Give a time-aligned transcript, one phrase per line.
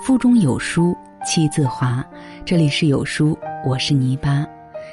[0.00, 2.04] 腹中有书气自华。
[2.44, 4.46] 这里是有书，我是泥巴。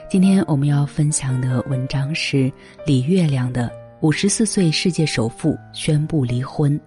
[0.10, 2.52] 今天我们要分享的文章是
[2.86, 3.68] 李月亮的
[4.02, 6.78] 《五十四岁世界首富宣布离婚》，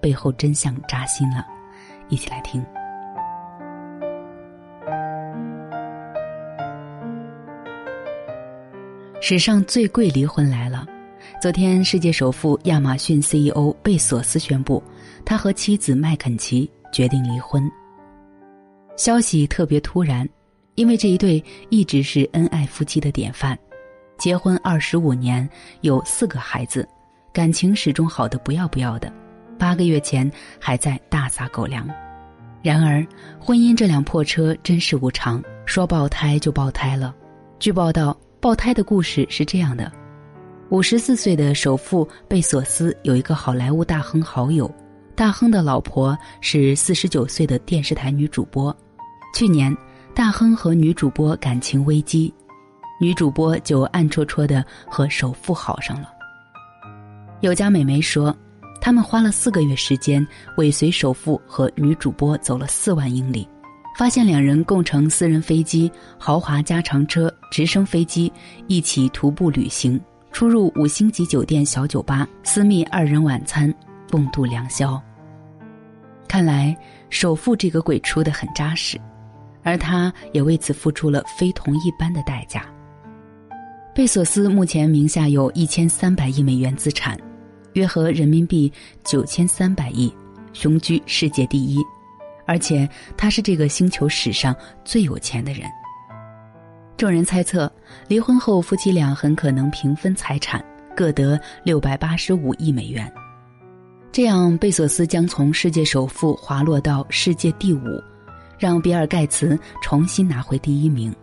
[0.00, 1.46] 背后真相扎心了，
[2.08, 2.64] 一起来听。
[9.20, 10.86] 史上最贵离婚来了。
[11.40, 14.82] 昨天，世界首富亚马逊 CEO 贝索斯宣布，
[15.24, 16.68] 他和妻子麦肯齐
[17.00, 17.66] 决定离婚。
[18.94, 20.28] 消息特别突然，
[20.74, 23.58] 因为这一对一直是恩爱夫妻的典范，
[24.18, 25.48] 结婚二十五年，
[25.80, 26.86] 有四个孩子，
[27.32, 29.10] 感情始终好的不要不要的。
[29.58, 31.88] 八个月前还在大撒狗粮，
[32.62, 33.02] 然而
[33.38, 37.16] 婚姻这辆破车真是无常，说爆胎就爆胎了。
[37.58, 39.90] 据报道，爆胎的故事是这样的。
[40.68, 44.70] 五十四岁的首富贝索斯有一个好莱坞大亨好友，
[45.20, 48.74] 大亨的老婆是四十九岁的电视台女主播。
[49.34, 49.76] 去年，
[50.14, 52.32] 大亨和女主播感情危机，
[52.98, 56.08] 女主播就暗戳戳的和首富好上了。
[57.42, 58.34] 有家美眉说，
[58.80, 63.46] 他们花了四个月时间尾随首富和女主播走了四万英里，
[63.98, 68.32] 发现两人共乘私人飞机、豪华加长车、直升飞机
[68.68, 70.00] 一起徒步旅行。
[70.32, 73.70] 出入五星级酒店、小酒吧、私密二人晚餐，
[74.10, 74.98] 共度良宵。
[76.30, 76.76] 看来
[77.08, 78.96] 首富这个鬼出的很扎实，
[79.64, 82.64] 而他也为此付出了非同一般的代价。
[83.92, 87.18] 贝索斯目前名下有一千三百亿美元资产，
[87.72, 88.72] 约合人民币
[89.02, 90.14] 九千三百亿，
[90.52, 91.82] 雄居世界第一，
[92.46, 95.68] 而且他是这个星球史上最有钱的人。
[96.96, 97.68] 众人猜测，
[98.06, 103.12] 离婚后夫妻俩很可能平分财产，各得六百八十五亿美元。
[104.12, 107.80] 这样，贝索斯将从世界首富滑落到世界第五，
[108.58, 111.14] 让比尔盖茨重新拿回第一名。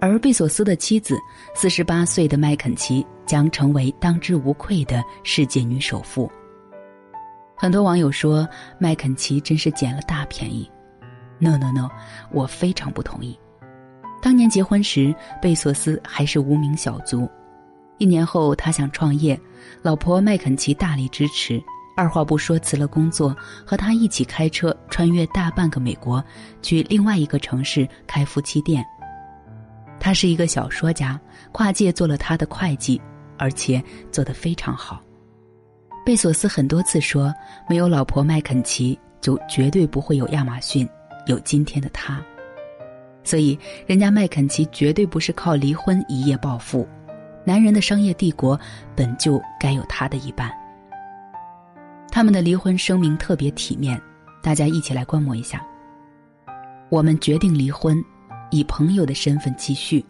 [0.00, 1.16] 而贝索斯的妻子，
[1.54, 6.28] 四十八岁的麦肯齐，将成为当之无愧的世界女首富。
[7.56, 8.46] 很多网友说，
[8.80, 10.68] 麦肯齐真是捡了大便宜。
[11.38, 11.88] No No No，
[12.32, 13.38] 我非常不同意。
[14.20, 17.30] 当年结婚时，贝索斯还是无名小卒。
[17.98, 19.40] 一年后，他想创业，
[19.82, 21.62] 老婆麦肯齐大力支持，
[21.98, 23.36] 二话不说辞了工作，
[23.66, 26.24] 和他一起开车穿越大半个美国，
[26.62, 28.86] 去另外一个城市开夫妻店。
[29.98, 31.20] 他是一个小说家，
[31.50, 33.02] 跨界做了他的会计，
[33.36, 33.82] 而且
[34.12, 35.02] 做得非常好。
[36.06, 37.34] 贝索斯很多次说，
[37.68, 40.88] 没有老婆麦肯齐，就绝对不会有亚马逊，
[41.26, 42.22] 有今天的他。
[43.24, 46.86] 所以，人家麦肯齐绝对不是靠离婚一夜暴富，
[47.44, 48.56] 男人的商业帝国
[48.94, 50.48] 本就该有他的一半。
[52.10, 54.00] 他们的离婚声明特别体面，
[54.42, 55.64] 大家一起来观摩一下。
[56.90, 58.02] 我们决定离婚，
[58.50, 60.04] 以朋友的身份继续。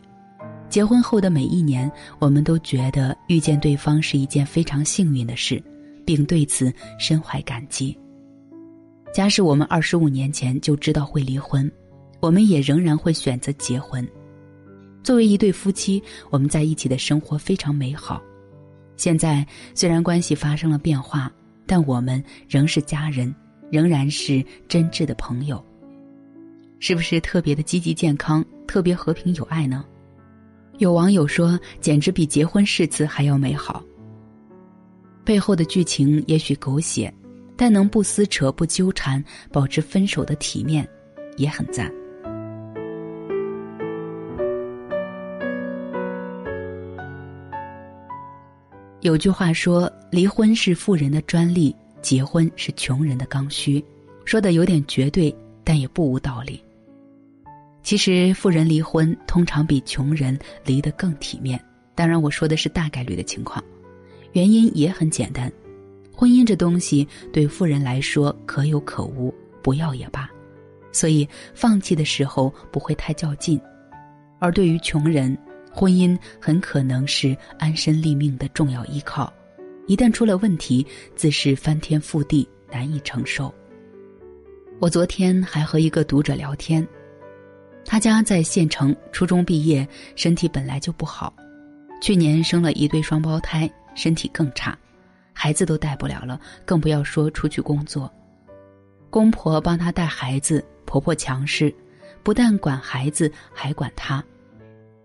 [0.68, 5.62] 结婚后的每一年，我们都觉得遇见对方是一件非常幸运的事，
[6.04, 7.98] 并对此深怀感激。
[9.12, 11.70] 假使我们二十五年前就知道会离婚。
[12.20, 14.06] 我们也仍然会选择结婚。
[15.04, 18.20] 作为一对夫妻，我们在一起的生活非常美好。
[18.96, 21.32] 现在虽然关系发生了变化，
[21.68, 23.32] 但我们仍是家人，
[23.70, 25.62] 仍然是真挚的朋友。
[26.80, 29.84] 是不是特别的积极健康，特别和平有爱呢？
[30.78, 33.84] 有网友说，简直比结婚誓词还要美好。
[35.24, 37.12] 背后的剧情也许狗血，
[37.56, 40.88] 但能不撕扯、不纠缠，保持分手的体面，
[41.36, 41.92] 也很赞。
[49.00, 53.82] 有句话说：“离婚是富人的专利，结婚是穷人的刚需。”
[54.26, 56.62] 说的有点绝对，但也不无道理。
[57.82, 61.58] 其实，富人离婚通常比穷人离得更体面。
[61.94, 63.62] 当然，我说的是大概率的情况。
[64.32, 65.50] 原因也很简单：
[66.12, 69.32] 婚姻这东西对富人来说可有可无，
[69.62, 70.28] 不要也罢，
[70.92, 73.58] 所以放弃的时候不会太较劲；
[74.40, 75.38] 而对于穷人，
[75.78, 79.32] 婚姻很可能是安身立命的重要依靠，
[79.86, 80.84] 一旦出了问题，
[81.14, 83.54] 自是翻天覆地，难以承受。
[84.80, 86.84] 我昨天还和一个读者聊天，
[87.84, 91.32] 他家在县城，初中毕业，身体本来就不好，
[92.02, 94.76] 去年生了一对双胞胎，身体更差，
[95.32, 98.12] 孩子都带不了了，更不要说出去工作。
[99.10, 101.72] 公婆帮他带孩子，婆婆强势，
[102.24, 104.20] 不但管孩子，还管他。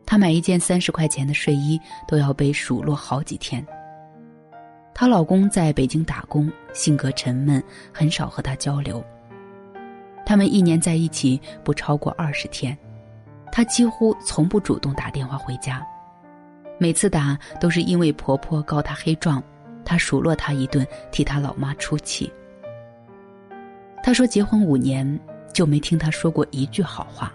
[0.06, 3.66] 她买一件三十块钱的睡衣都要被数落好几天。
[4.94, 9.04] 她老公在北京打工，性格沉闷，很少和她交流。
[10.26, 12.78] 他们一年在一起不超过二十天，
[13.52, 15.86] 她几乎从不主动打电话回家，
[16.78, 19.44] 每次打都是因为婆婆告她黑状，
[19.84, 22.32] 她数落她一顿，替她老妈出气。
[24.04, 25.20] 她说结婚五年
[25.54, 27.34] 就没听她说过一句好话。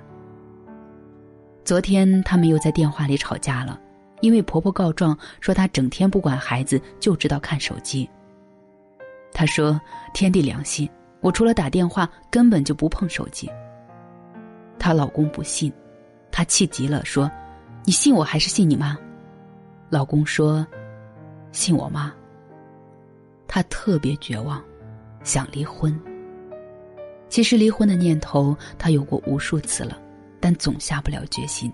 [1.69, 3.79] 昨天他们又在电话里吵架了，
[4.23, 8.09] 因为婆婆告状说她整天不管孩子，就知道看手机。
[9.35, 9.79] 她说
[10.15, 10.88] ：“天地良心。”
[11.20, 13.50] 我除了打电话，根本就不碰手机。
[14.79, 15.70] 她老公不信，
[16.32, 17.31] 她气急了，说
[17.85, 18.97] ：“你信我还是信你妈？”
[19.91, 20.67] 老公说
[21.53, 22.11] ：“信我妈。”
[23.47, 24.65] 她特别绝望，
[25.23, 25.94] 想离婚。
[27.29, 30.00] 其实离婚的念头她有过无数次了，
[30.40, 31.73] 但总下不了决心。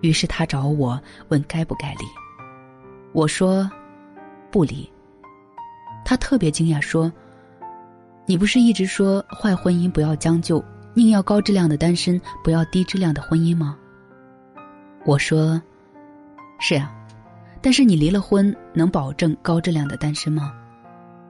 [0.00, 2.04] 于是他找我问该不该离。
[3.12, 3.70] 我说
[4.50, 4.90] ：“不离。”
[6.04, 7.12] 他特别惊讶，说。
[8.26, 10.64] 你不是一直说坏婚姻不要将就，
[10.94, 13.76] 宁要高质量的单身，不要低质量的婚姻吗？
[15.04, 15.60] 我说，
[16.58, 16.90] 是啊，
[17.60, 20.54] 但是你离了婚，能保证高质量的单身吗？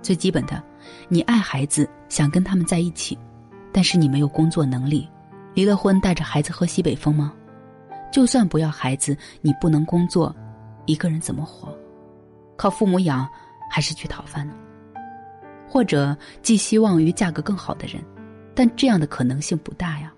[0.03, 0.63] 最基本的，
[1.09, 3.19] 你爱孩子，想跟他们在一起，
[3.73, 5.09] 但是你没有工作能力，
[5.55, 7.33] 离了婚带着孩子喝西北风吗？
[8.13, 10.35] 就算不要孩子，你不能工作，
[10.87, 11.73] 一个人怎么活？
[12.57, 13.29] 靠父母养，
[13.71, 14.55] 还是去讨饭呢？
[15.69, 18.01] 或者寄希望于嫁个更好的人，
[18.55, 20.13] 但这样的可能性不大呀。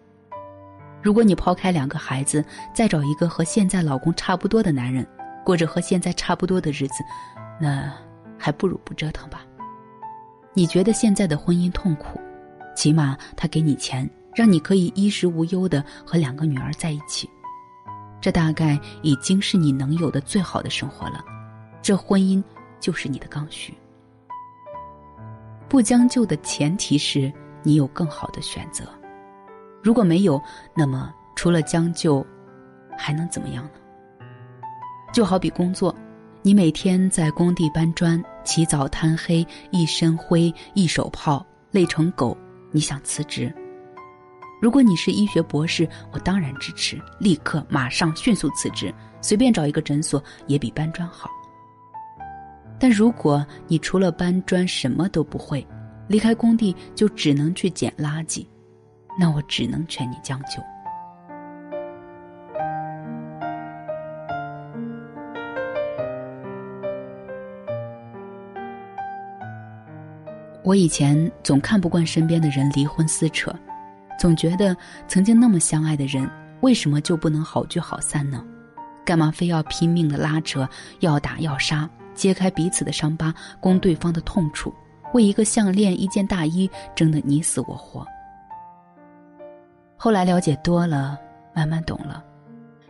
[1.02, 2.44] 如果你抛开两个孩子，
[2.74, 5.06] 再找一个和现在老公差不多的男人，
[5.44, 7.04] 过着和现在差不多的日子，
[7.60, 7.90] 那
[8.36, 9.46] 还不如不折腾吧。
[10.52, 12.20] 你觉得现在的婚姻痛苦，
[12.74, 17.28] 起码他给你钱，让你可以衣食无忧的和两个女儿在一起，
[18.20, 21.24] 这大概已经是你能有的最好的生活了。
[21.80, 22.44] 这婚姻
[22.78, 23.72] 就是你的刚需。
[25.70, 28.84] 不将就的前提是你有更好的选择，
[29.82, 30.40] 如果没有，
[30.74, 32.24] 那么除了将就，
[32.94, 33.70] 还能怎么样呢？
[35.14, 35.94] 就好比工作，
[36.42, 42.36] 你每天在工地搬砖，起早贪黑，一身灰，一手泡，累成狗，
[42.70, 43.50] 你想辞职？
[44.60, 51.30] 如果你是医学博士，我当然支持，立刻马上迅速辞职，随便找一个诊所也比搬砖好。
[52.78, 55.66] 但如果你除了搬砖什么都不会，
[56.08, 58.46] 离开工地就只能去捡垃圾，
[59.18, 60.62] 那我只能劝你将就。
[70.62, 73.54] 我以前总看不惯身边的人离婚撕扯，
[74.18, 74.76] 总觉得
[75.06, 76.28] 曾经那么相爱的人，
[76.60, 78.44] 为什么就不能好聚好散呢？
[79.04, 80.68] 干嘛非要拼命的拉扯，
[81.00, 81.88] 要打要杀？
[82.14, 84.74] 揭开彼此的伤疤，攻对方的痛处，
[85.12, 88.06] 为一个项链、一件大衣争得你死我活。
[89.98, 91.18] 后来了解多了，
[91.54, 92.24] 慢慢懂了，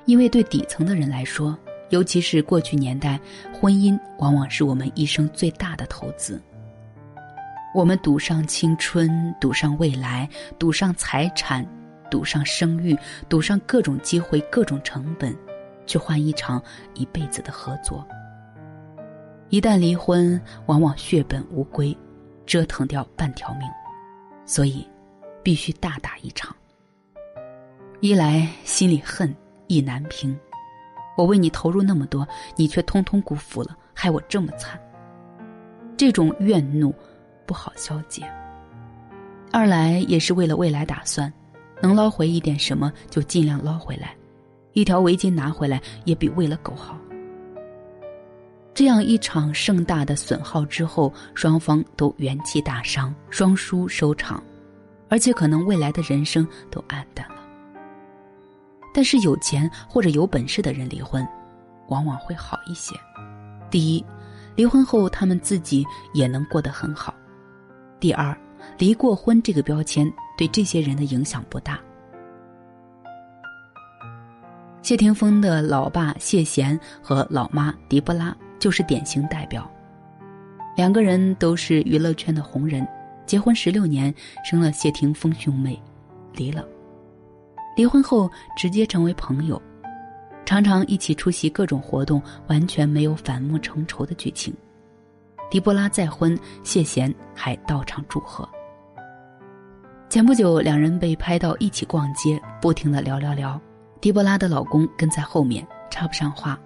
[0.04, 1.58] 因为对底层的人来说，
[1.90, 3.20] 尤其是过去年代，
[3.52, 6.40] 婚姻往往是我们一生最大的投资。
[7.76, 10.26] 我们赌上青春，赌上未来，
[10.58, 11.62] 赌上财产，
[12.10, 12.96] 赌上声誉，
[13.28, 15.36] 赌上各种机会、各种成本，
[15.84, 16.62] 去换一场
[16.94, 18.02] 一辈子的合作。
[19.50, 21.94] 一旦离婚，往往血本无归，
[22.46, 23.68] 折腾掉半条命，
[24.46, 24.88] 所以
[25.42, 26.56] 必须大打一场。
[28.00, 30.34] 一来心里恨意难平，
[31.14, 34.80] 我为你投入那么多，你却通通辜负了，害我这么惨。
[35.94, 36.94] 这种怨怒
[37.46, 38.22] 不好消解。
[39.52, 41.32] 二来也是为了未来打算，
[41.80, 44.14] 能捞回一点什么就尽量捞回来，
[44.72, 46.98] 一条围巾拿回来也比喂了狗好。
[48.74, 54.42] 这样一场盛大的损耗之后，双方都元气大伤，双输收场，
[55.08, 57.36] 而且可能未来的人生都黯淡了。
[58.92, 61.26] 但是有钱或者有本事的人离婚，
[61.88, 62.94] 往往会好一些。
[63.70, 64.04] 第一，
[64.54, 67.14] 离婚后他们自己也能过得很好；
[68.00, 68.36] 第二，
[68.78, 71.78] 离过婚这个标签对这些人的影响不大。
[74.82, 78.36] 谢霆锋的老爸谢贤和老妈狄波拉。
[78.58, 79.70] 就是典型代表，
[80.74, 82.88] 两个人都是娱乐圈的红人，
[83.26, 84.12] 结婚十六年，
[84.42, 85.80] 生了谢霆锋兄妹，
[86.32, 86.66] 离了。
[87.76, 89.60] 离婚后直接成为朋友，
[90.46, 94.52] 常常一起出席各种活动，完全没有反目成仇的剧情。
[95.48, 98.48] 狄波拉再婚，谢贤还到场祝贺。
[100.08, 103.60] 前不久，两人被拍到一起逛街，不停的聊聊聊，
[104.00, 106.58] 狄波拉的老公跟在后面，插不上话。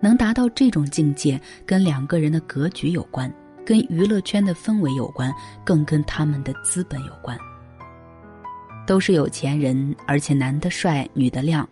[0.00, 3.32] 能达到这种境界，跟两个人的格局有关，
[3.64, 5.32] 跟娱乐圈的氛围有关，
[5.64, 7.36] 更跟他们的资本有关。
[8.84, 11.66] 都是有钱人，而且男的帅，女的靓，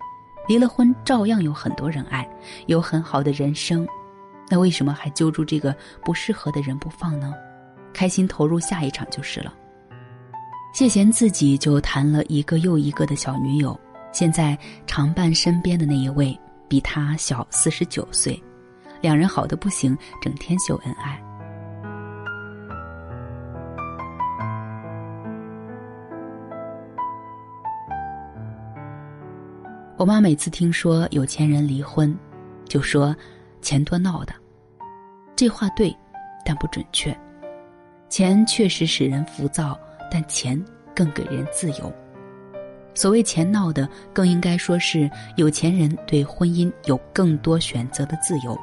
[0.47, 2.29] 离了婚照样有很多人爱，
[2.67, 3.87] 有很好的人生。
[4.51, 7.33] 那为什么还揪住这个不适合的人不放呢？
[7.93, 9.55] 开心投入下一场就是了。
[10.73, 13.79] 谢贤自己就谈了一个又一个的小女友，
[14.13, 16.39] 现在常伴身边的那一位
[16.69, 18.41] 比他小四十九岁，
[19.01, 21.21] 两人好的不行，整天秀恩爱。
[29.97, 32.17] 我妈每次听说有钱人离婚，
[32.67, 33.15] 就说
[33.61, 34.33] 钱多闹的。
[35.41, 35.97] 这话对，
[36.45, 37.19] 但不准确。
[38.11, 39.75] 钱确实使人浮躁，
[40.11, 40.63] 但钱
[40.95, 41.91] 更给人自由。
[42.93, 48.55] 所谓钱闹的，更应该说是有钱人对婚姻有更多选择的自由。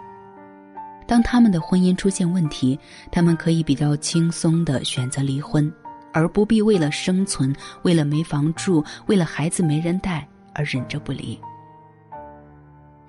[1.08, 2.80] 当他们的婚姻出现问题，
[3.12, 5.74] 他们可以比较轻松的选择离婚，
[6.14, 10.24] 而不必为了生存、为了没房住、为了孩子没人带。
[10.54, 11.40] 而忍着不离。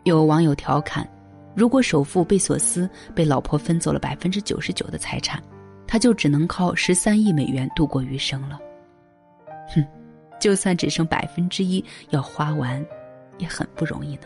[0.05, 1.07] 有网友调侃
[1.59, 5.43] ：“如果首富贝索斯被老婆分走了百分之九十九的财产，
[5.89, 8.61] 他就只能靠十三亿美元度过余生了。”
[9.75, 9.85] 哼，
[10.39, 12.87] 就算只剩百分之一要花完，
[13.39, 14.23] 也很不容易呢。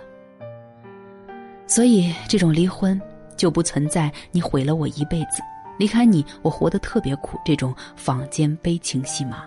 [1.67, 3.01] 所以，这种离婚
[3.35, 5.41] 就不存在“你毁了我一辈子，
[5.79, 9.45] 离开你我活得特别苦”这种坊间悲情戏码。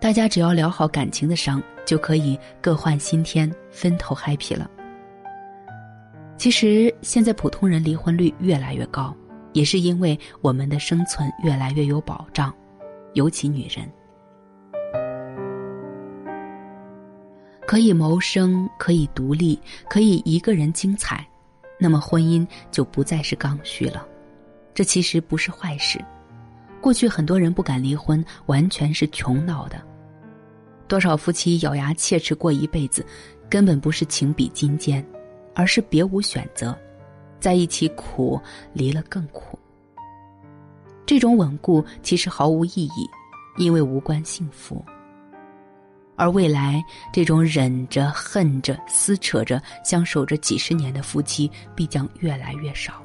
[0.00, 4.68] 大家只要疗好感情的伤，就可以各换新天，分头 happy 了。
[6.36, 9.16] 其实现在普通人离婚率越来越高，
[9.52, 12.54] 也是因为我们的生存越来越有保障，
[13.14, 13.90] 尤其女人
[17.66, 21.26] 可以谋生，可以独立，可以一个人精彩，
[21.80, 24.06] 那么婚姻就不再是刚需了。
[24.72, 25.98] 这其实不是坏事。
[26.80, 29.82] 过去很多人不敢离婚，完全是穷闹的。
[30.86, 33.04] 多少夫妻咬牙切齿过一辈子，
[33.50, 35.04] 根本不是情比金坚，
[35.56, 36.78] 而是别无选择，
[37.40, 38.38] 在一起苦，
[38.74, 39.58] 离了更苦。
[41.06, 43.08] 这种稳固其实毫无意义，
[43.56, 44.84] 因为无关幸福。
[46.14, 46.82] 而未来，
[47.12, 53.02] 这种忍着、恨着、撕扯着、相守着几十年的夫妻，必将越来越少。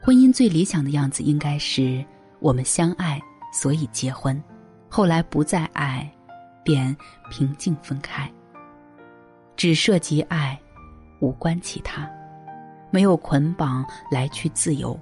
[0.00, 2.04] 婚姻最理想的样子，应该是。
[2.40, 4.42] 我们相爱，所以结婚，
[4.88, 6.12] 后来不再爱，
[6.64, 6.96] 便
[7.30, 8.28] 平静分开。
[9.56, 10.60] 只涉及爱，
[11.22, 12.10] 无关其他，
[12.90, 14.98] 没有捆绑，来去自由。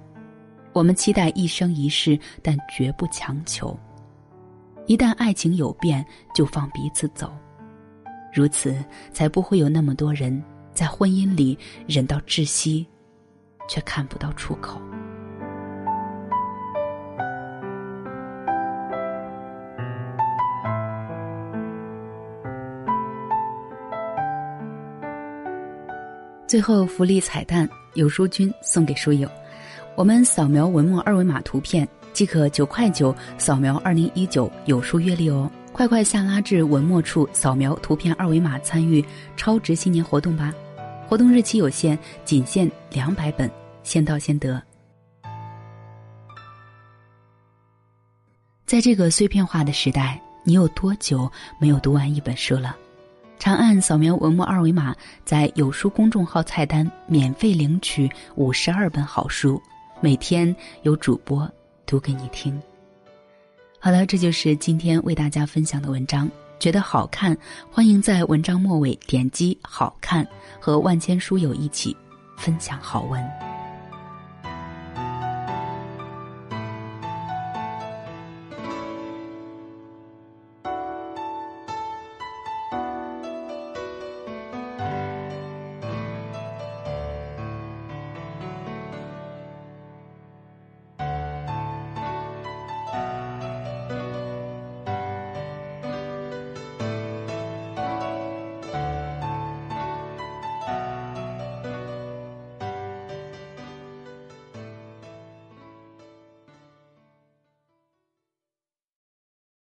[0.75, 3.77] 我们期待一生一世，但绝不强求。
[4.87, 7.33] 一旦爱情有变，就放彼此走，
[8.35, 8.77] 如此
[9.13, 11.59] 才不会有那么多人在婚姻里
[11.89, 12.87] 忍到窒息，
[13.67, 14.79] 却看不到出口。
[26.51, 29.31] 最后福利彩蛋，有书君送给书友，
[29.95, 35.49] 我们扫描文末二维码图片即可九块九扫描二零一九有书月历哦！
[35.73, 39.01] 快快下拉至文末处扫描图片二维码参与
[39.37, 40.53] 超值新年活动吧！
[41.09, 43.49] 活动日期有限，仅限两百本，
[43.85, 44.61] 先到先得。
[48.67, 51.31] 在这个碎片化的时代，你有多久
[51.61, 52.77] 没有读完一本书了？
[53.41, 54.95] 长按扫描文末二维码，
[55.25, 59.61] 在有书公众号菜单免费领取五十二本好书，
[60.03, 61.51] 每天有主播
[61.87, 62.61] 读给你听。
[63.79, 66.31] 好了，这就是今天为大家分享的文章。
[66.59, 67.35] 觉得好看，
[67.71, 70.29] 欢迎在文章末尾点击“好看”，
[70.61, 71.97] 和万千书友一起
[72.37, 73.50] 分享好文。